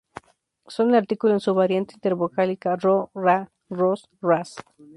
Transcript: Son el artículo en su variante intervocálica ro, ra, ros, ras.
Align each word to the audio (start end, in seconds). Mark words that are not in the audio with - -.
Son 0.65 0.89
el 0.89 0.95
artículo 0.95 1.33
en 1.33 1.39
su 1.39 1.53
variante 1.53 1.93
intervocálica 1.93 2.75
ro, 2.75 3.11
ra, 3.13 3.51
ros, 3.69 4.09
ras. 4.19 4.55